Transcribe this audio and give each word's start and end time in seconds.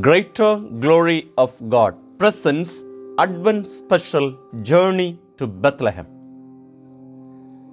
Greater 0.00 0.56
Glory 0.80 1.30
of 1.36 1.56
God 1.68 1.94
presents 2.18 2.84
Advent 3.18 3.68
Special 3.68 4.34
Journey 4.62 5.18
to 5.36 5.46
Bethlehem. 5.46 6.06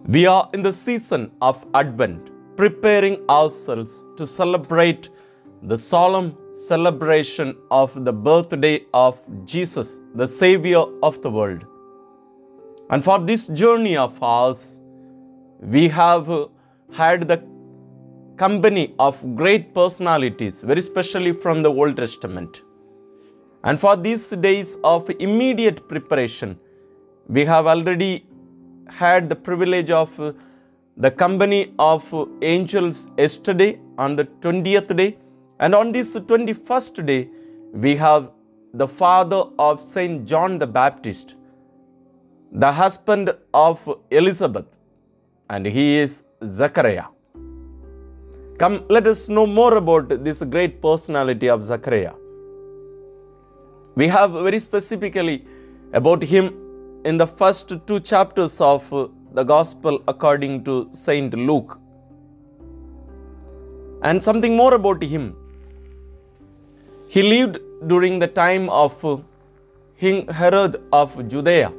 We 0.08 0.26
are 0.26 0.50
in 0.54 0.62
the 0.62 0.74
season 0.74 1.32
of 1.42 1.66
Advent, 1.74 2.30
preparing 2.58 3.18
ourselves 3.30 4.04
to 4.18 4.28
celebrate 4.28 5.10
the 5.64 5.78
solemn 5.78 6.38
celebration 6.52 7.56
of 7.72 8.04
the 8.04 8.12
birthday 8.12 8.86
of 8.94 9.22
Jesus, 9.46 10.02
the 10.14 10.28
Savior 10.28 10.84
of 11.02 11.22
the 11.22 11.30
world. 11.30 11.66
And 12.90 13.02
for 13.02 13.20
this 13.20 13.48
journey 13.48 13.96
of 13.96 14.22
ours, 14.22 14.82
we 15.62 15.88
have 15.88 16.30
had 16.92 17.30
the 17.30 17.38
company 18.42 18.84
of 18.98 19.18
great 19.36 19.66
personalities, 19.80 20.64
very 20.64 20.82
specially 20.82 21.32
from 21.32 21.62
the 21.66 21.72
Old 21.72 21.96
Testament. 21.98 22.64
And 23.64 23.80
for 23.80 23.96
these 23.96 24.24
days 24.46 24.80
of 24.84 25.12
immediate 25.26 25.88
preparation, 25.88 26.58
we 27.28 27.46
have 27.46 27.68
already 27.68 28.26
had 28.88 29.30
the 29.30 29.36
privilege 29.36 29.92
of 29.92 30.20
uh, 30.20 30.34
the 30.98 31.12
company 31.12 31.62
of 31.78 32.02
angels 32.42 33.12
yesterday 33.18 33.80
on 34.00 34.16
the 34.16 34.26
20th 34.46 34.98
day. 34.98 35.10
And 35.60 35.76
on 35.76 35.92
this 35.92 36.18
21st 36.18 37.06
day, 37.06 37.30
we 37.74 37.96
have 37.96 38.32
the 38.74 38.88
father 38.88 39.44
of 39.60 39.80
Saint 39.80 40.28
John 40.28 40.58
the 40.58 40.68
Baptist, 40.82 41.36
the 42.52 42.72
husband 42.72 43.36
of 43.54 43.88
Elizabeth, 44.10 44.78
and 45.50 45.66
he 45.66 45.98
is 46.00 46.24
Zechariah. 46.44 47.10
Come, 48.62 48.86
let 48.90 49.08
us 49.08 49.28
know 49.28 49.48
more 49.48 49.78
about 49.78 50.24
this 50.24 50.44
great 50.44 50.84
personality 50.84 51.50
of 51.50 51.64
Zechariah. 51.64 52.14
We 53.96 54.08
have 54.08 54.34
very 54.34 54.60
specifically 54.60 55.46
about 55.94 56.22
him 56.22 56.50
in 57.04 57.18
the 57.18 57.26
first 57.26 57.74
two 57.88 58.00
chapters 58.00 58.62
of 58.62 58.88
the 59.34 59.44
Gospel 59.44 60.04
according 60.08 60.64
to 60.66 60.88
Saint 60.92 61.34
Luke. 61.34 61.80
And 64.04 64.22
something 64.22 64.56
more 64.56 64.76
about 64.76 65.02
him. 65.02 65.36
He 67.08 67.24
lived 67.24 67.58
during 67.88 68.20
the 68.20 68.28
time 68.28 68.70
of 68.70 69.24
King 69.98 70.28
Herod 70.28 70.80
of 70.94 71.16
Judea, 71.28 71.70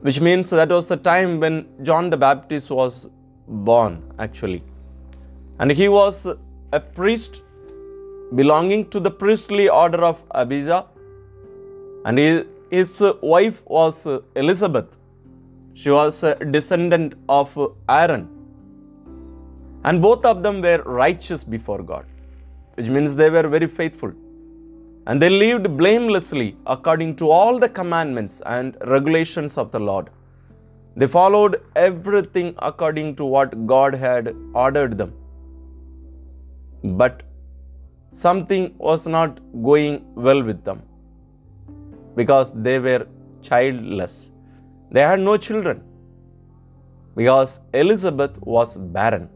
which 0.00 0.20
means 0.20 0.50
that 0.50 0.68
was 0.68 0.86
the 0.86 0.98
time 0.98 1.40
when 1.40 1.66
John 1.82 2.10
the 2.10 2.18
Baptist 2.18 2.70
was 2.70 3.08
born, 3.50 4.02
actually. 4.18 4.62
And 5.58 5.70
he 5.70 5.88
was 5.88 6.26
a 6.72 6.80
priest 6.80 7.42
belonging 8.34 8.88
to 8.90 9.00
the 9.00 9.10
priestly 9.10 9.68
order 9.68 10.04
of 10.04 10.22
Abijah, 10.30 10.86
and 12.04 12.18
he, 12.18 12.44
his 12.70 13.02
wife 13.20 13.62
was 13.66 14.06
Elizabeth. 14.36 14.96
She 15.74 15.90
was 15.90 16.22
a 16.22 16.34
descendant 16.36 17.14
of 17.28 17.56
Aaron. 17.88 18.28
And 19.84 20.00
both 20.00 20.24
of 20.24 20.42
them 20.42 20.60
were 20.60 20.82
righteous 20.84 21.42
before 21.42 21.82
God, 21.82 22.06
which 22.74 22.88
means 22.88 23.16
they 23.16 23.30
were 23.30 23.48
very 23.48 23.66
faithful. 23.66 24.12
And 25.06 25.20
they 25.20 25.30
lived 25.30 25.76
blamelessly 25.76 26.56
according 26.66 27.16
to 27.16 27.30
all 27.30 27.58
the 27.58 27.68
commandments 27.68 28.42
and 28.46 28.76
regulations 28.86 29.58
of 29.58 29.70
the 29.72 29.80
Lord. 29.80 30.10
They 30.96 31.06
followed 31.06 31.62
everything 31.76 32.54
according 32.58 33.16
to 33.16 33.24
what 33.24 33.66
God 33.66 33.94
had 33.94 34.34
ordered 34.54 34.98
them. 34.98 35.12
But 36.82 37.22
something 38.10 38.74
was 38.78 39.06
not 39.06 39.38
going 39.62 40.04
well 40.14 40.42
with 40.42 40.64
them 40.64 40.82
because 42.16 42.52
they 42.52 42.78
were 42.78 43.06
childless. 43.42 44.32
They 44.90 45.02
had 45.02 45.20
no 45.20 45.36
children 45.36 45.82
because 47.16 47.60
Elizabeth 47.72 48.38
was 48.42 48.76
barren. 48.76 49.28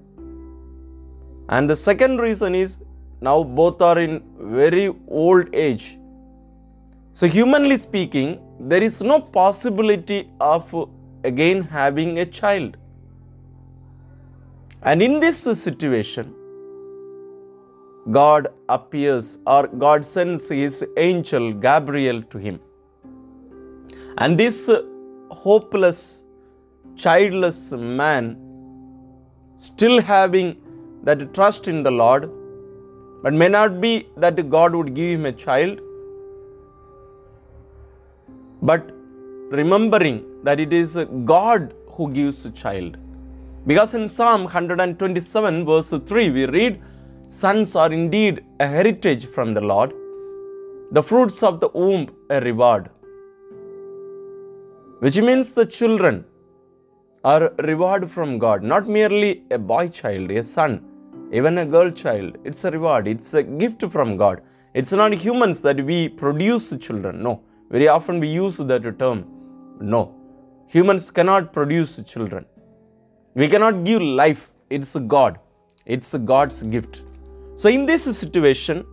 And 1.49 1.71
the 1.71 1.77
second 1.77 2.19
reason 2.19 2.55
is 2.55 2.79
now 3.21 3.43
both 3.43 3.81
are 3.81 3.99
in 3.99 4.23
very 4.39 4.93
old 5.09 5.55
age. 5.55 5.99
So, 7.13 7.29
humanly 7.29 7.79
speaking, 7.79 8.41
there 8.59 8.83
is 8.83 9.01
no 9.03 9.21
possibility 9.21 10.29
of 10.41 10.75
again 11.25 11.63
having 11.63 12.19
a 12.19 12.27
child. 12.27 12.77
And 14.83 15.03
in 15.03 15.19
this 15.21 15.39
situation, 15.39 16.35
God 18.11 18.49
appears 18.69 19.39
or 19.47 19.67
God 19.67 20.05
sends 20.05 20.49
his 20.49 20.85
angel 20.97 21.53
Gabriel 21.53 22.23
to 22.25 22.39
him. 22.39 22.61
And 24.19 24.39
this 24.39 24.71
hopeless, 25.31 26.25
childless 26.97 27.73
man, 27.73 28.37
still 29.57 30.01
having 30.01 30.57
that 31.05 31.33
trust 31.35 31.67
in 31.69 31.83
the 31.83 31.91
Lord, 31.91 32.31
but 33.23 33.33
may 33.33 33.49
not 33.49 33.81
be 33.81 34.07
that 34.19 34.49
God 34.51 34.75
would 34.75 34.95
give 34.95 35.19
him 35.19 35.27
a 35.27 35.33
child, 35.33 35.81
but 38.61 38.91
remembering 39.51 40.23
that 40.45 40.61
it 40.61 40.73
is 40.73 40.99
God 41.25 41.75
who 41.95 42.11
gives 42.19 42.45
a 42.47 42.51
child. 42.51 42.97
Because 43.67 43.95
in 43.95 44.07
Psalm 44.09 44.43
127, 44.45 45.65
verse 45.65 45.91
3, 45.91 46.31
we 46.31 46.45
read, 46.47 46.83
Sons 47.29 47.75
are 47.75 47.93
indeed 47.93 48.45
a 48.61 48.67
heritage 48.67 49.27
from 49.27 49.55
the 49.55 49.61
Lord, 49.61 49.93
the 50.93 51.03
fruits 51.03 51.43
of 51.43 51.61
the 51.61 51.69
womb 51.69 52.09
a 52.31 52.41
reward. 52.41 52.91
Which 55.01 55.19
means 55.29 55.53
the 55.53 55.67
children 55.67 56.25
are 57.25 57.53
reward 57.71 58.11
from 58.11 58.39
God, 58.39 58.63
not 58.63 58.87
merely 58.87 59.45
a 59.51 59.59
boy 59.59 59.89
child, 59.89 60.31
a 60.31 60.43
son, 60.43 60.85
even 61.33 61.59
a 61.59 61.65
girl 61.65 61.91
child. 61.91 62.37
It's 62.45 62.65
a 62.65 62.71
reward, 62.71 63.09
it's 63.09 63.33
a 63.35 63.43
gift 63.43 63.83
from 63.91 64.17
God. 64.19 64.43
It's 64.75 64.93
not 64.93 65.15
humans 65.15 65.61
that 65.61 65.81
we 65.85 66.09
produce 66.09 66.77
children. 66.77 67.23
No. 67.23 67.43
Very 67.71 67.89
often 67.89 68.21
we 68.21 68.29
use 68.29 68.57
that 68.57 68.99
term. 68.99 69.25
No. 69.81 70.15
Humans 70.75 71.13
cannot 71.17 71.53
produce 71.53 72.03
children. 72.03 72.45
We 73.35 73.47
cannot 73.49 73.85
give 73.85 74.03
life. 74.03 74.53
It's 74.71 74.97
God. 75.15 75.39
It's 75.87 76.13
God's 76.31 76.65
gift. 76.65 77.05
So, 77.55 77.69
in 77.69 77.87
this 77.87 78.03
situation, 78.03 78.85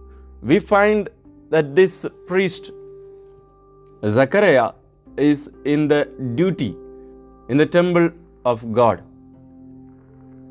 we 0.43 0.59
find 0.59 1.09
that 1.49 1.75
this 1.75 2.05
priest, 2.27 2.71
Zachariah, 4.07 4.73
is 5.17 5.49
in 5.65 5.87
the 5.87 6.01
duty 6.35 6.75
in 7.49 7.57
the 7.57 7.65
temple 7.65 8.11
of 8.45 8.71
God. 8.71 9.03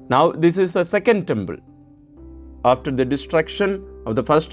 Now, 0.09 0.33
this 0.33 0.59
is 0.59 0.73
the 0.73 0.85
second 0.85 1.29
temple. 1.29 1.59
After 2.65 2.91
the 2.91 3.05
destruction 3.05 3.85
of 4.05 4.17
the 4.17 4.25
first 4.25 4.51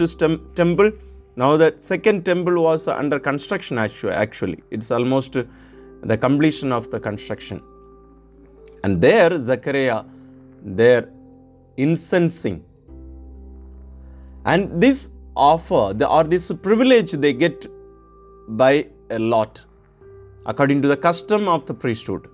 temple, 0.55 0.91
now 1.35 1.57
the 1.57 1.73
second 1.79 2.23
temple 2.23 2.61
was 2.63 2.87
under 2.87 3.19
construction 3.19 3.79
actually. 3.79 4.61
It's 4.69 4.91
almost 4.91 5.37
the 6.03 6.17
completion 6.17 6.71
of 6.71 6.89
the 6.91 6.99
construction. 6.99 7.61
And 8.83 9.01
there, 9.01 9.39
Zechariah, 9.41 10.03
there 10.63 11.09
incensing. 11.77 12.63
And 14.45 14.81
this 14.81 15.11
offer, 15.35 15.93
the, 15.93 16.07
or 16.07 16.23
this 16.23 16.51
privilege 16.51 17.11
they 17.11 17.33
get 17.33 17.67
by 18.49 18.87
a 19.09 19.19
lot, 19.19 19.63
according 20.45 20.81
to 20.81 20.87
the 20.87 20.97
custom 20.97 21.47
of 21.47 21.65
the 21.65 21.73
priesthood, 21.73 22.29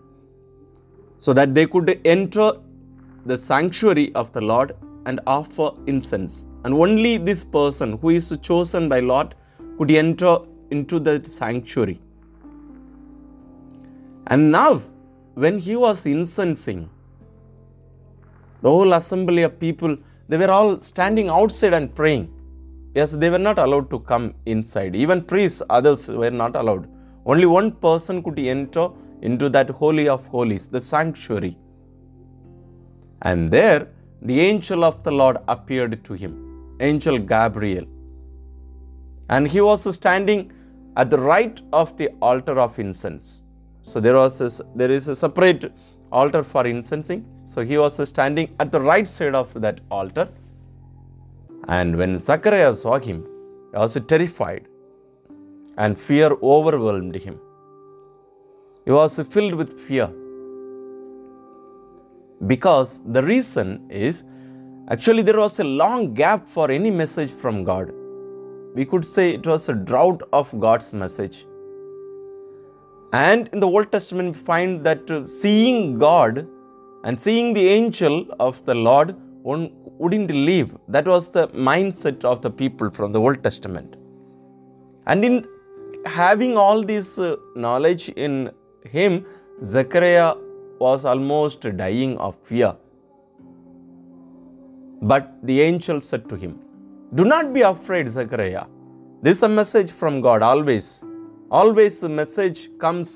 so 1.17 1.33
that 1.33 1.53
they 1.53 1.65
could 1.65 1.99
enter 2.05 2.53
the 3.25 3.37
sanctuary 3.37 4.13
of 4.15 4.31
the 4.33 4.41
Lord 4.41 4.75
and 5.05 5.19
offer 5.27 5.71
incense. 5.87 6.47
And 6.63 6.73
only 6.73 7.17
this 7.17 7.43
person 7.43 7.97
who 7.97 8.09
is 8.11 8.37
chosen 8.41 8.87
by 8.87 8.99
Lot 8.99 9.35
could 9.77 9.91
enter 9.91 10.37
into 10.71 10.99
the 10.99 11.23
sanctuary. 11.25 11.99
And 14.27 14.51
now, 14.51 14.81
when 15.35 15.59
he 15.59 15.75
was 15.75 16.05
incensing, 16.05 16.89
the 18.61 18.69
whole 18.69 18.93
assembly 18.93 19.43
of 19.43 19.59
people, 19.59 19.97
they 20.29 20.37
were 20.37 20.51
all 20.51 20.79
standing 20.79 21.29
outside 21.29 21.73
and 21.73 21.93
praying. 21.93 22.31
Yes, 22.95 23.11
they 23.11 23.29
were 23.29 23.39
not 23.39 23.59
allowed 23.59 23.89
to 23.89 23.99
come 23.99 24.33
inside. 24.45 24.95
Even 24.95 25.21
priests, 25.21 25.61
others 25.69 26.07
were 26.07 26.31
not 26.31 26.55
allowed. 26.55 26.87
Only 27.25 27.45
one 27.45 27.71
person 27.71 28.23
could 28.23 28.39
enter 28.39 28.89
into 29.21 29.49
that 29.49 29.69
Holy 29.69 30.07
of 30.07 30.25
Holies, 30.27 30.67
the 30.67 30.79
sanctuary. 30.79 31.57
And 33.23 33.51
there, 33.51 33.87
the 34.21 34.39
angel 34.39 34.83
of 34.83 35.03
the 35.03 35.11
Lord 35.11 35.37
appeared 35.47 36.03
to 36.05 36.13
him, 36.13 36.77
angel 36.79 37.17
Gabriel. 37.17 37.85
And 39.29 39.47
he 39.47 39.61
was 39.61 39.93
standing 39.93 40.51
at 40.95 41.09
the 41.09 41.17
right 41.17 41.61
of 41.71 41.97
the 41.97 42.09
altar 42.21 42.59
of 42.59 42.77
incense. 42.79 43.42
So 43.83 43.99
there 43.99 44.15
was 44.15 44.41
a, 44.41 44.63
there 44.75 44.91
is 44.91 45.07
a 45.07 45.15
separate 45.15 45.71
altar 46.11 46.41
for 46.41 46.65
incensing. 46.65 47.25
So 47.45 47.63
he 47.63 47.77
was 47.77 48.07
standing 48.07 48.55
at 48.59 48.71
the 48.71 48.79
right 48.79 49.07
side 49.07 49.35
of 49.35 49.53
that 49.61 49.81
altar. 49.91 50.27
And 51.67 51.97
when 51.97 52.17
Zachariah 52.17 52.73
saw 52.73 52.99
him, 52.99 53.25
he 53.71 53.77
was 53.77 53.97
terrified, 54.07 54.67
and 55.77 55.97
fear 55.97 56.31
overwhelmed 56.41 57.15
him. 57.15 57.39
He 58.85 58.91
was 58.91 59.19
filled 59.19 59.53
with 59.53 59.79
fear. 59.79 60.09
Because 62.45 63.01
the 63.05 63.23
reason 63.23 63.89
is 63.89 64.25
actually 64.89 65.23
there 65.23 65.39
was 65.39 65.59
a 65.59 65.63
long 65.63 66.13
gap 66.13 66.47
for 66.47 66.69
any 66.69 66.91
message 66.91 67.31
from 67.31 67.63
God. 67.63 67.91
We 68.75 68.85
could 68.85 69.05
say 69.05 69.33
it 69.33 69.47
was 69.47 69.69
a 69.69 69.73
drought 69.73 70.21
of 70.33 70.57
God's 70.59 70.93
message. 70.93 71.45
And 73.13 73.47
in 73.53 73.59
the 73.59 73.67
Old 73.67 73.91
Testament, 73.91 74.35
we 74.35 74.41
find 74.41 74.83
that 74.83 75.09
uh, 75.09 75.27
seeing 75.27 75.99
God 75.99 76.47
and 77.03 77.19
seeing 77.19 77.53
the 77.53 77.67
angel 77.67 78.25
of 78.39 78.65
the 78.65 78.73
Lord, 78.73 79.15
one 79.43 79.71
wouldn't 79.99 80.31
leave. 80.31 80.75
That 80.87 81.05
was 81.05 81.29
the 81.29 81.47
mindset 81.49 82.25
of 82.25 82.41
the 82.41 82.49
people 82.49 82.89
from 82.89 83.11
the 83.11 83.19
Old 83.19 83.43
Testament. 83.43 83.95
And 85.05 85.23
in 85.23 85.45
having 86.05 86.57
all 86.57 86.83
this 86.83 87.19
uh, 87.19 87.35
knowledge 87.55 88.09
in 88.09 88.51
him, 88.89 89.25
Zechariah 89.63 90.33
was 90.79 91.05
almost 91.05 91.61
dying 91.77 92.17
of 92.17 92.35
fear. 92.43 92.75
But 95.03 95.37
the 95.43 95.61
angel 95.61 96.01
said 96.01 96.27
to 96.29 96.35
him, 96.35 96.59
Do 97.13 97.25
not 97.25 97.53
be 97.53 97.61
afraid, 97.61 98.09
Zechariah. 98.09 98.65
This 99.21 99.37
is 99.37 99.43
a 99.43 99.49
message 99.49 99.91
from 99.91 100.21
God 100.21 100.41
always. 100.41 101.05
Always 101.57 102.01
the 102.01 102.09
message 102.09 102.59
comes 102.79 103.09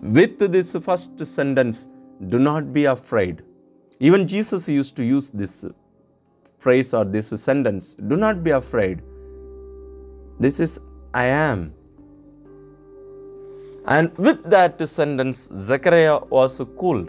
with 0.00 0.38
this 0.38 0.76
first 0.76 1.24
sentence 1.26 1.88
Do 2.28 2.38
not 2.38 2.72
be 2.72 2.84
afraid. 2.84 3.42
Even 3.98 4.28
Jesus 4.28 4.68
used 4.68 4.94
to 4.98 5.04
use 5.04 5.30
this 5.30 5.64
phrase 6.58 6.94
or 6.94 7.04
this 7.04 7.30
sentence 7.46 7.94
Do 7.94 8.16
not 8.16 8.44
be 8.44 8.52
afraid. 8.52 9.02
This 10.38 10.60
is 10.60 10.78
I 11.12 11.24
am. 11.24 11.74
And 13.88 14.16
with 14.18 14.48
that 14.56 14.86
sentence, 14.86 15.48
Zechariah 15.52 16.18
was 16.30 16.60
cool, 16.78 17.06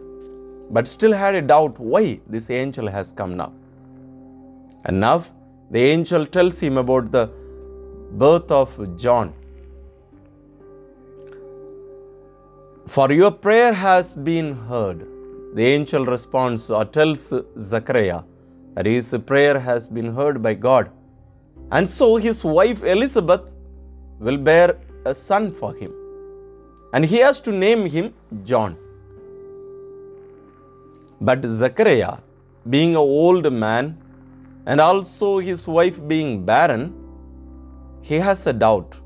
but 0.72 0.88
still 0.88 1.14
had 1.14 1.36
a 1.36 1.42
doubt 1.42 1.80
why 1.80 2.20
this 2.26 2.50
angel 2.50 2.88
has 2.88 3.12
come 3.12 3.38
now. 3.38 3.52
And 4.86 5.00
now 5.00 5.24
the 5.70 5.80
angel 5.80 6.26
tells 6.26 6.60
him 6.60 6.78
about 6.80 7.12
the 7.12 7.30
birth 8.14 8.52
of 8.52 8.98
John. 8.98 9.34
For 12.88 13.12
your 13.12 13.32
prayer 13.32 13.74
has 13.74 14.16
been 14.16 14.56
heard. 14.56 15.06
The 15.56 15.64
angel 15.64 16.06
responds 16.06 16.72
or 16.72 16.86
tells 16.86 17.34
Zechariah 17.60 18.22
that 18.76 18.86
his 18.86 19.14
prayer 19.26 19.60
has 19.60 19.90
been 19.90 20.14
heard 20.14 20.42
by 20.42 20.54
God. 20.54 20.90
And 21.72 21.90
so 21.90 22.16
his 22.16 22.46
wife 22.46 22.86
Elizabeth 22.86 23.56
will 24.20 24.38
bear 24.38 24.78
a 25.06 25.14
son 25.14 25.52
for 25.52 25.74
him. 25.74 25.92
And 26.94 27.04
he 27.04 27.18
has 27.18 27.42
to 27.42 27.52
name 27.52 27.86
him 27.88 28.14
John. 28.46 28.78
But 31.20 31.44
Zechariah, 31.44 32.20
being 32.70 32.92
an 32.92 33.08
old 33.26 33.52
man, 33.52 33.98
and 34.66 34.80
also 34.80 35.40
his 35.40 35.68
wife 35.68 36.00
being 36.08 36.46
barren, 36.46 36.94
he 38.02 38.16
has 38.16 38.48
a 38.48 38.54
doubt 38.54 39.02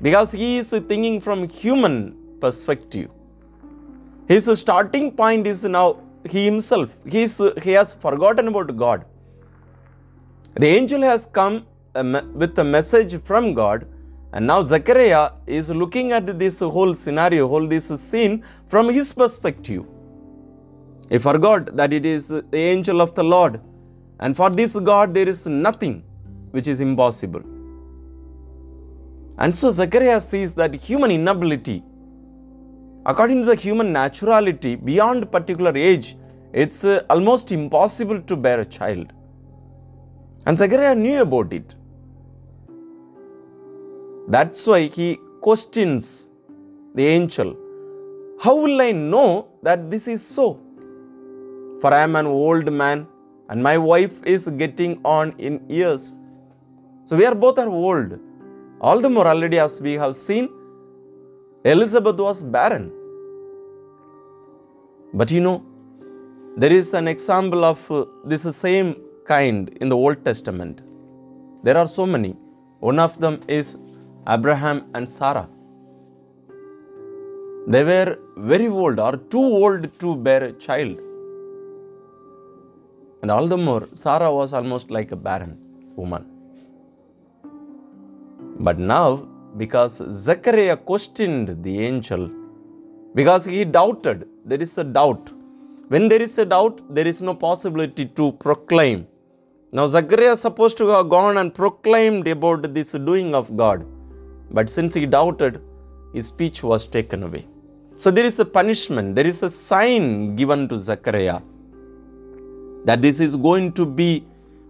because 0.00 0.32
he 0.32 0.56
is 0.56 0.70
thinking 0.70 1.20
from 1.20 1.48
human 1.48 2.23
perspective. 2.44 3.10
His 4.32 4.50
starting 4.60 5.10
point 5.22 5.46
is 5.46 5.64
now 5.64 5.86
he 6.32 6.44
himself. 6.44 6.94
He, 7.14 7.22
is, 7.22 7.42
he 7.62 7.72
has 7.72 7.94
forgotten 7.94 8.48
about 8.48 8.76
God. 8.76 9.04
The 10.54 10.66
angel 10.66 11.02
has 11.02 11.26
come 11.26 11.66
with 12.42 12.58
a 12.58 12.64
message 12.64 13.12
from 13.22 13.54
God, 13.54 13.86
and 14.32 14.46
now 14.46 14.62
Zechariah 14.62 15.30
is 15.46 15.70
looking 15.70 16.12
at 16.12 16.38
this 16.38 16.60
whole 16.60 16.94
scenario, 16.94 17.46
whole 17.48 17.66
this 17.74 17.88
scene 18.00 18.42
from 18.66 18.88
his 18.88 19.12
perspective. 19.12 19.84
He 21.10 21.18
forgot 21.18 21.76
that 21.76 21.92
it 21.92 22.06
is 22.06 22.28
the 22.28 22.64
angel 22.72 23.00
of 23.06 23.14
the 23.14 23.24
Lord, 23.34 23.60
and 24.20 24.36
for 24.36 24.50
this 24.50 24.78
God 24.90 25.14
there 25.14 25.28
is 25.28 25.46
nothing 25.46 26.02
which 26.52 26.68
is 26.74 26.80
impossible. 26.80 27.42
And 29.38 29.56
so 29.60 29.70
Zechariah 29.70 30.20
sees 30.20 30.54
that 30.54 30.74
human 30.74 31.10
inability 31.10 31.82
according 33.06 33.40
to 33.42 33.46
the 33.46 33.54
human 33.54 33.92
naturality, 33.92 34.82
beyond 34.82 35.30
particular 35.30 35.76
age, 35.76 36.16
it's 36.52 36.84
uh, 36.84 37.04
almost 37.10 37.52
impossible 37.52 38.20
to 38.22 38.36
bear 38.36 38.60
a 38.60 38.64
child. 38.64 39.12
And 40.46 40.56
Zechariah 40.56 40.94
knew 40.94 41.22
about 41.22 41.52
it. 41.52 41.74
That's 44.28 44.66
why 44.66 44.82
he 44.82 45.18
questions 45.40 46.30
the 46.94 47.06
angel 47.06 47.56
How 48.40 48.54
will 48.56 48.80
I 48.80 48.92
know 48.92 49.48
that 49.62 49.90
this 49.90 50.06
is 50.08 50.24
so? 50.26 50.60
For 51.80 51.92
I 51.92 52.00
am 52.00 52.16
an 52.16 52.26
old 52.26 52.72
man 52.72 53.06
and 53.48 53.62
my 53.62 53.76
wife 53.76 54.22
is 54.24 54.48
getting 54.48 55.00
on 55.04 55.34
in 55.38 55.60
years. 55.68 56.18
So 57.04 57.16
we 57.16 57.26
are 57.26 57.34
both 57.34 57.58
are 57.58 57.68
old. 57.68 58.18
All 58.80 59.00
the 59.00 59.10
more 59.10 59.26
already 59.26 59.58
as 59.58 59.80
we 59.80 59.92
have 59.94 60.16
seen, 60.16 60.48
Elizabeth 61.72 62.18
was 62.18 62.42
barren. 62.42 62.92
But 65.14 65.30
you 65.30 65.40
know, 65.40 65.64
there 66.58 66.70
is 66.70 66.92
an 66.92 67.08
example 67.08 67.64
of 67.64 67.90
uh, 67.90 68.04
this 68.26 68.42
same 68.54 68.96
kind 69.24 69.70
in 69.80 69.88
the 69.88 69.96
Old 69.96 70.22
Testament. 70.26 70.82
There 71.62 71.78
are 71.78 71.88
so 71.88 72.04
many. 72.04 72.36
One 72.80 72.98
of 72.98 73.18
them 73.18 73.40
is 73.48 73.78
Abraham 74.28 74.84
and 74.94 75.08
Sarah. 75.08 75.48
They 77.66 77.82
were 77.82 78.18
very 78.36 78.68
old 78.68 79.00
or 79.00 79.16
too 79.16 79.42
old 79.42 79.98
to 80.00 80.16
bear 80.16 80.44
a 80.44 80.52
child. 80.52 80.98
And 83.22 83.30
all 83.30 83.46
the 83.46 83.56
more, 83.56 83.88
Sarah 83.94 84.30
was 84.34 84.52
almost 84.52 84.90
like 84.90 85.12
a 85.12 85.16
barren 85.16 85.56
woman. 85.96 86.26
But 88.58 88.78
now 88.78 89.26
because 89.56 90.02
Zechariah 90.10 90.76
questioned 90.76 91.62
the 91.62 91.80
angel, 91.80 92.30
because 93.14 93.44
he 93.44 93.64
doubted. 93.64 94.28
There 94.44 94.60
is 94.60 94.76
a 94.78 94.84
doubt. 94.84 95.32
When 95.88 96.08
there 96.08 96.20
is 96.20 96.38
a 96.38 96.44
doubt, 96.44 96.82
there 96.94 97.06
is 97.06 97.22
no 97.22 97.34
possibility 97.34 98.06
to 98.06 98.32
proclaim. 98.32 99.06
Now, 99.72 99.86
Zechariah 99.86 100.32
is 100.32 100.40
supposed 100.40 100.76
to 100.78 100.88
have 100.88 101.08
gone 101.08 101.38
and 101.38 101.52
proclaimed 101.52 102.28
about 102.28 102.74
this 102.74 102.92
doing 102.92 103.34
of 103.34 103.56
God. 103.56 103.86
But 104.50 104.70
since 104.70 104.94
he 104.94 105.06
doubted, 105.06 105.60
his 106.12 106.26
speech 106.26 106.62
was 106.62 106.86
taken 106.86 107.22
away. 107.22 107.46
So, 107.96 108.10
there 108.10 108.24
is 108.24 108.38
a 108.40 108.44
punishment, 108.44 109.14
there 109.14 109.26
is 109.26 109.42
a 109.42 109.50
sign 109.50 110.36
given 110.36 110.68
to 110.68 110.78
Zechariah 110.78 111.40
that 112.84 113.00
this 113.00 113.20
is 113.20 113.34
going 113.34 113.72
to 113.72 113.86
be 113.86 114.24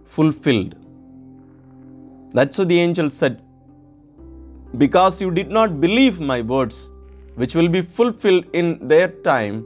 fulfilled. 0.05 0.75
That's 2.31 2.57
what 2.57 2.67
the 2.67 2.79
angel 2.79 3.09
said 3.09 3.41
because 4.77 5.21
you 5.21 5.31
did 5.31 5.49
not 5.49 5.79
believe 5.79 6.19
my 6.19 6.41
words, 6.41 6.89
which 7.35 7.55
will 7.55 7.67
be 7.67 7.81
fulfilled 7.81 8.45
in 8.53 8.87
their 8.87 9.07
time, 9.07 9.65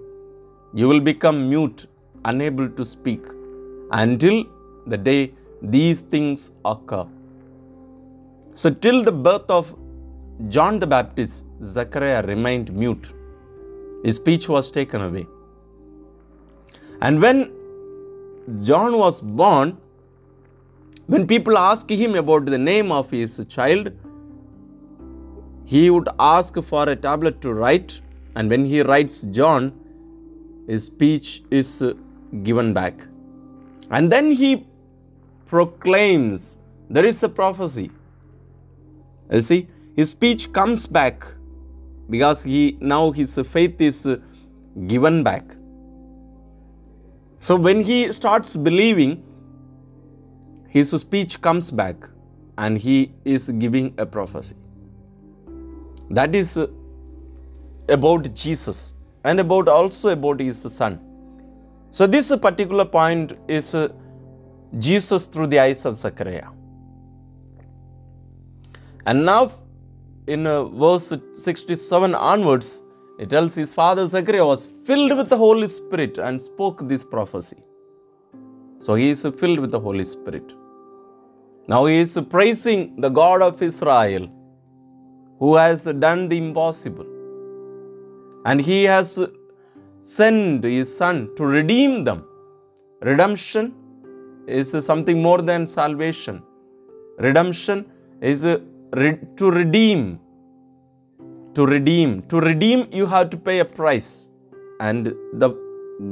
you 0.74 0.88
will 0.88 1.00
become 1.00 1.50
mute, 1.50 1.88
unable 2.26 2.70
to 2.70 2.86
speak, 2.86 3.22
until 3.92 4.46
the 4.88 4.98
day 4.98 5.34
these 5.62 6.02
things 6.02 6.52
occur. 6.66 7.06
So, 8.54 8.70
till 8.70 9.04
the 9.04 9.12
birth 9.12 9.50
of 9.50 9.76
John 10.48 10.80
the 10.80 10.88
Baptist, 10.88 11.46
Zechariah 11.62 12.24
remained 12.24 12.74
mute. 12.74 13.14
His 14.04 14.16
speech 14.18 14.48
was 14.48 14.72
taken 14.72 15.02
away. 15.02 15.28
And 17.02 17.22
when 17.22 17.52
John 18.64 18.98
was 18.98 19.22
born, 19.22 19.78
when 21.08 21.26
people 21.28 21.58
asked 21.58 21.90
him 21.90 22.16
about 22.16 22.46
the 22.46 22.58
name 22.58 22.92
of 22.92 23.10
his 23.10 23.44
child, 23.50 23.92
he 25.70 25.90
would 25.92 26.10
ask 26.18 26.56
for 26.64 26.90
a 26.90 26.96
tablet 26.96 27.42
to 27.42 27.54
write, 27.54 28.02
and 28.36 28.50
when 28.50 28.66
he 28.66 28.82
writes 28.82 29.22
John, 29.40 29.72
his 30.68 30.86
speech 30.86 31.44
is 31.52 31.84
uh, 31.84 31.94
given 32.42 32.74
back. 32.74 33.06
And 33.92 34.12
then 34.12 34.32
he 34.32 34.66
proclaims 35.46 36.58
there 36.90 37.06
is 37.06 37.22
a 37.22 37.30
prophecy. 37.30 37.92
You 39.32 39.42
see, 39.42 39.68
his 39.96 40.10
speech 40.10 40.52
comes 40.54 40.88
back 40.88 41.28
because 42.10 42.42
he 42.42 42.78
now 42.82 43.12
his 43.12 43.38
faith 43.38 43.80
is 43.80 44.08
uh, 44.08 44.18
given 44.88 45.22
back. 45.24 45.44
So 47.42 47.56
when 47.56 47.84
he 47.84 48.12
starts 48.12 48.56
believing, 48.56 49.24
his 50.68 50.90
speech 51.00 51.40
comes 51.42 51.70
back 51.70 52.10
and 52.58 52.80
he 52.80 53.12
is 53.24 53.52
giving 53.52 53.94
a 54.00 54.08
prophecy. 54.08 54.56
That 56.10 56.36
is 56.36 56.58
about 57.88 58.34
Jesus 58.34 58.96
and 59.24 59.40
about 59.40 59.68
also 59.68 60.10
about 60.10 60.40
his 60.40 60.62
son. 60.62 61.00
So 61.92 62.08
this 62.08 62.36
particular 62.36 62.86
point 62.86 63.34
is 63.48 63.76
Jesus 64.78 65.26
through 65.26 65.48
the 65.48 65.60
eyes 65.60 65.86
of 65.86 65.96
Zechariah. 65.98 66.48
And 69.06 69.26
now, 69.26 69.52
in 70.28 70.46
uh, 70.46 70.66
verse 70.66 71.14
67 71.34 72.14
onwards, 72.14 72.84
it 73.20 73.30
tells 73.32 73.56
his 73.56 73.74
father 73.74 74.06
Zechariah 74.06 74.46
was 74.46 74.70
filled 74.86 75.18
with 75.18 75.30
the 75.30 75.38
Holy 75.38 75.68
Spirit 75.68 76.20
and 76.20 76.42
spoke 76.42 76.88
this 76.88 77.04
prophecy. 77.04 77.58
So 78.78 78.96
he 78.96 79.10
is 79.10 79.28
filled 79.38 79.60
with 79.60 79.72
the 79.72 79.80
Holy 79.80 80.06
Spirit. 80.06 80.54
Now 81.68 81.86
he 81.86 81.98
is 82.00 82.20
praising 82.30 83.02
the 83.02 83.10
God 83.10 83.42
of 83.42 83.62
Israel 83.62 84.30
who 85.40 85.56
has 85.56 85.86
done 86.06 86.30
the 86.30 86.38
impossible. 86.38 87.08
And 88.46 88.60
he 88.60 88.84
has 88.84 89.20
sent 90.02 90.64
his 90.64 90.96
son 90.96 91.30
to 91.38 91.46
redeem 91.46 92.04
them. 92.04 92.26
Redemption 93.02 93.74
is 94.48 94.72
something 94.86 95.22
more 95.22 95.42
than 95.42 95.66
salvation. 95.68 96.42
Redemption 97.18 97.86
is 98.22 98.42
to 98.42 99.52
redeem. 99.60 100.20
To 101.54 101.66
redeem. 101.66 102.22
To 102.24 102.40
redeem, 102.40 102.88
you 102.92 103.06
have 103.06 103.30
to 103.32 103.38
pay 103.38 103.60
a 103.60 103.66
price. 103.66 104.30
And 104.80 105.14
the 105.34 105.50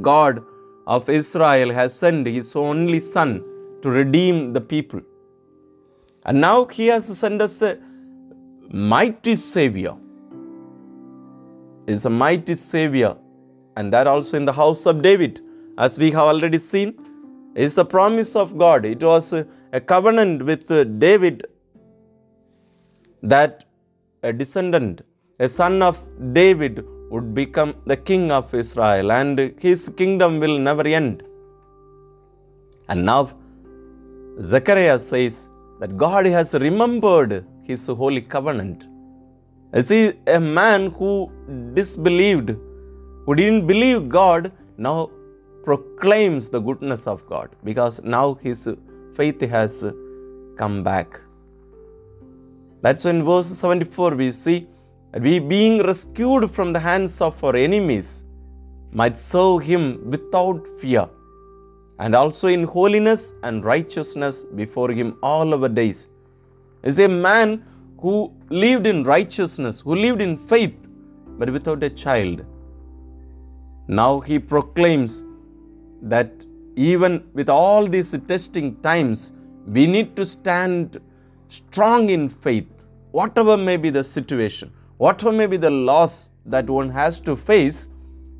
God 0.02 0.44
of 0.86 1.08
Israel 1.08 1.70
has 1.72 1.94
sent 1.94 2.26
his 2.26 2.54
only 2.56 3.00
Son 3.00 3.44
to 3.82 3.90
redeem 3.90 4.52
the 4.52 4.60
people. 4.60 5.00
And 6.24 6.40
now 6.40 6.66
he 6.66 6.86
has 6.88 7.06
sent 7.18 7.40
us 7.40 7.62
a 7.62 7.78
mighty 8.70 9.34
Savior. 9.34 9.96
Is 11.86 12.04
a 12.04 12.10
mighty 12.10 12.54
Savior, 12.54 13.16
and 13.76 13.90
that 13.92 14.06
also 14.06 14.36
in 14.36 14.44
the 14.44 14.52
house 14.52 14.84
of 14.84 15.00
David, 15.00 15.40
as 15.78 15.98
we 15.98 16.10
have 16.10 16.20
already 16.20 16.58
seen, 16.58 16.94
is 17.54 17.74
the 17.74 17.84
promise 17.84 18.36
of 18.36 18.58
God. 18.58 18.84
It 18.84 19.02
was 19.02 19.32
a, 19.32 19.46
covenant 19.80 20.44
with 20.44 20.66
David 20.98 21.46
that 23.22 23.64
a 24.22 24.32
descendant, 24.32 25.00
a 25.40 25.48
son 25.48 25.82
of 25.82 26.02
David, 26.34 26.84
would 27.10 27.34
become 27.34 27.74
the 27.86 27.96
king 27.96 28.30
of 28.30 28.52
Israel 28.52 29.10
and 29.12 29.38
his 29.58 29.88
kingdom 29.96 30.40
will 30.40 30.58
never 30.58 30.86
end. 30.86 31.22
And 32.90 33.06
now 33.06 33.30
Zechariah 34.40 34.98
says 34.98 35.48
that 35.80 35.96
God 35.96 36.26
has 36.26 36.52
remembered 36.54 37.46
his 37.68 37.86
holy 37.86 38.22
covenant. 38.34 38.88
You 39.74 39.82
see, 39.82 40.02
a 40.26 40.40
man 40.40 40.90
who 40.98 41.30
disbelieved, 41.74 42.50
who 43.26 43.34
didn't 43.34 43.66
believe 43.66 44.08
God, 44.08 44.52
now 44.76 45.10
proclaims 45.62 46.48
the 46.48 46.60
goodness 46.60 47.06
of 47.06 47.26
God 47.26 47.50
because 47.62 48.02
now 48.02 48.26
his 48.34 48.68
faith 49.14 49.40
has 49.56 49.84
come 50.56 50.82
back. 50.82 51.20
That's 52.80 53.04
in 53.04 53.22
verse 53.24 53.46
74 53.46 54.14
we 54.14 54.30
see 54.30 54.66
that 55.12 55.22
we, 55.22 55.38
being 55.38 55.82
rescued 55.82 56.50
from 56.50 56.72
the 56.72 56.80
hands 56.80 57.20
of 57.20 57.42
our 57.42 57.56
enemies, 57.56 58.24
might 58.92 59.18
serve 59.18 59.62
Him 59.62 60.10
without 60.10 60.66
fear, 60.80 61.08
and 61.98 62.14
also 62.14 62.48
in 62.48 62.64
holiness 62.64 63.34
and 63.42 63.64
righteousness 63.64 64.44
before 64.44 64.90
Him 64.92 65.16
all 65.22 65.54
our 65.54 65.68
days. 65.68 66.08
Is 66.82 66.98
a 67.00 67.08
man 67.08 67.64
who 68.00 68.32
lived 68.50 68.86
in 68.86 69.02
righteousness, 69.02 69.80
who 69.80 69.96
lived 69.96 70.22
in 70.22 70.36
faith, 70.36 70.76
but 71.38 71.50
without 71.50 71.82
a 71.82 71.90
child. 71.90 72.44
Now 73.88 74.20
he 74.20 74.38
proclaims 74.38 75.24
that 76.02 76.46
even 76.76 77.24
with 77.34 77.48
all 77.48 77.86
these 77.86 78.16
testing 78.28 78.76
times, 78.82 79.32
we 79.66 79.86
need 79.86 80.14
to 80.16 80.24
stand 80.24 81.00
strong 81.48 82.08
in 82.10 82.28
faith, 82.28 82.68
whatever 83.10 83.56
may 83.56 83.76
be 83.76 83.90
the 83.90 84.04
situation, 84.04 84.72
whatever 84.98 85.32
may 85.32 85.46
be 85.46 85.56
the 85.56 85.70
loss 85.70 86.30
that 86.46 86.68
one 86.70 86.90
has 86.90 87.18
to 87.20 87.34
face, 87.34 87.88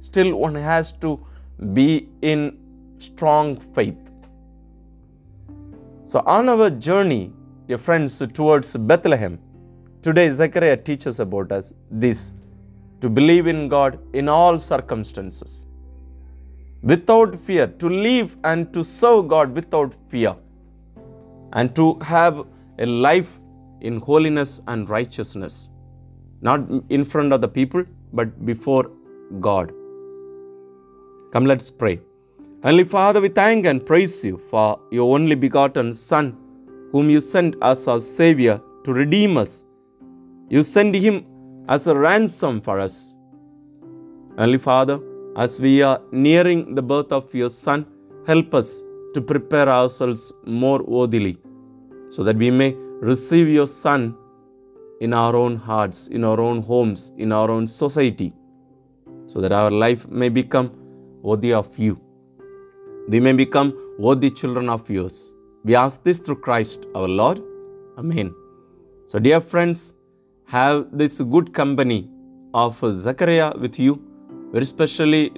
still 0.01 0.35
one 0.35 0.55
has 0.55 0.93
to 0.93 1.25
be 1.73 2.09
in 2.23 2.59
strong 2.99 3.57
faith. 3.57 3.99
So, 6.05 6.23
on 6.27 6.49
our 6.49 6.71
journey, 6.71 7.33
dear 7.69 7.77
friends, 7.77 8.13
towards 8.33 8.75
Bethlehem, 8.91 9.39
today 10.01 10.31
Zechariah 10.31 10.79
teaches 10.79 11.21
about 11.21 11.53
us 11.53 11.75
this 11.91 12.33
to 13.03 13.11
believe 13.11 13.47
in 13.47 13.69
God 13.69 13.99
in 14.15 14.27
all 14.27 14.59
circumstances, 14.59 15.67
without 16.83 17.39
fear, 17.39 17.67
to 17.67 17.91
live 17.91 18.39
and 18.45 18.73
to 18.73 18.83
serve 18.83 19.29
God 19.29 19.55
without 19.55 19.93
fear, 20.09 20.35
and 21.53 21.77
to 21.77 21.99
have 22.01 22.47
a 22.79 22.87
life 22.87 23.39
in 23.83 24.01
holiness 24.01 24.63
and 24.67 24.89
righteousness, 24.89 25.69
not 26.41 26.61
in 26.89 27.05
front 27.05 27.35
of 27.35 27.43
the 27.43 27.49
people, 27.49 27.85
but 28.15 28.47
before 28.47 28.91
God. 29.41 29.75
Come, 31.33 31.45
let's 31.45 31.71
pray. 31.71 32.01
Heavenly 32.63 32.85
Father, 32.85 33.21
we 33.21 33.29
thank 33.29 33.67
and 33.67 33.85
praise 33.85 34.25
you 34.25 34.39
for 34.39 34.81
your 34.91 35.15
only 35.15 35.35
begotten 35.35 35.93
Son, 35.93 36.35
whom 36.93 37.11
you 37.11 37.21
sent 37.21 37.57
as 37.63 37.87
Savior 38.17 38.61
to 38.85 38.93
redeem 38.93 39.37
us. 39.37 39.65
You 40.49 40.63
sent 40.63 40.95
him 40.95 41.27
as 41.69 41.87
a 41.87 41.95
ransom 41.95 42.61
for 42.61 42.79
us. 42.81 43.17
Only 44.39 44.59
Father, 44.59 44.99
as 45.37 45.61
we 45.61 45.83
are 45.83 46.01
nearing 46.11 46.75
the 46.75 46.83
birth 46.83 47.13
of 47.13 47.35
your 47.35 47.49
Son, 47.49 47.87
help 48.27 48.55
us 48.55 48.83
to 49.15 49.21
prepare 49.21 49.69
ourselves 49.69 50.33
more 50.45 50.83
worthily 50.83 51.39
so 52.11 52.23
that 52.23 52.37
we 52.37 52.51
may 52.51 52.75
receive 53.01 53.49
your 53.49 53.67
Son 53.67 54.17
in 55.01 55.13
our 55.13 55.37
own 55.37 55.57
hearts, 55.57 56.09
in 56.09 56.25
our 56.25 56.41
own 56.41 56.63
homes, 56.63 57.13
in 57.19 57.33
our 57.33 57.51
own 57.51 57.67
society, 57.67 58.33
so 59.27 59.41
that 59.41 59.53
our 59.53 59.71
life 59.71 60.09
may 60.09 60.29
become 60.29 60.73
worthy 61.23 61.53
of 61.53 61.77
you. 61.79 62.01
We 63.09 63.21
may 63.21 63.33
become 63.33 63.73
worthy 63.99 64.31
children 64.31 64.69
of 64.69 64.89
yours. 64.91 65.35
We 65.65 65.75
ask 65.75 66.03
this 66.05 66.19
through 66.21 66.37
Christ 66.37 66.87
our 66.95 67.09
Lord. 67.09 67.41
Amen. 67.99 68.35
So, 69.07 69.19
dear 69.19 69.41
friends, 69.41 69.95
have 70.47 70.87
this 70.97 71.21
good 71.21 71.53
company 71.53 72.09
of 72.55 72.79
Zechariah 72.79 73.53
with 73.59 73.79
you, 73.79 74.03
very 74.53 74.63
especially 74.63 75.33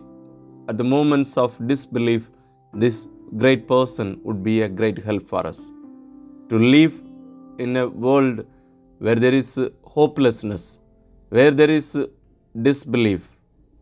at 0.68 0.76
the 0.76 0.84
moments 0.84 1.36
of 1.38 1.56
disbelief. 1.66 2.30
This 2.74 3.08
great 3.38 3.66
person 3.66 4.20
would 4.22 4.42
be 4.44 4.62
a 4.62 4.68
great 4.68 4.98
help 4.98 5.26
for 5.26 5.46
us 5.46 5.72
to 6.50 6.58
live 6.58 6.94
in 7.58 7.76
a 7.76 7.88
world 7.88 8.46
where 8.98 9.14
there 9.14 9.32
is 9.32 9.58
hopelessness, 9.84 10.80
where 11.30 11.50
there 11.50 11.70
is 11.70 11.98
disbelief. 12.62 13.30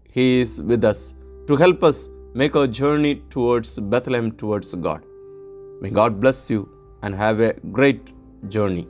He 0.08 0.40
is 0.40 0.62
with 0.62 0.84
us 0.84 1.14
to 1.48 1.56
help 1.56 1.82
us 1.82 2.08
make 2.34 2.54
our 2.56 2.66
journey 2.66 3.16
towards 3.28 3.78
Bethlehem, 3.78 4.30
towards 4.32 4.74
God. 4.74 5.02
May 5.80 5.90
God 5.90 6.20
bless 6.20 6.50
you 6.50 6.68
and 7.02 7.14
have 7.14 7.40
a 7.40 7.52
great 7.72 8.12
journey. 8.48 8.86